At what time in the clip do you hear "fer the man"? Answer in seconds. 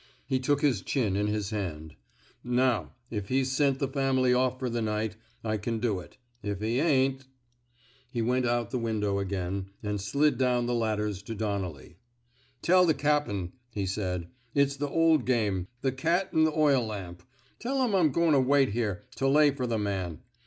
19.51-20.23